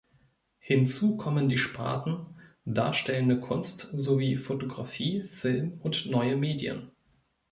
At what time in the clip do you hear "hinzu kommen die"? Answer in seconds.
0.57-1.59